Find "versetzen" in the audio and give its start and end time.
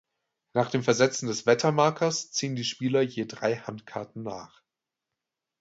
0.81-1.27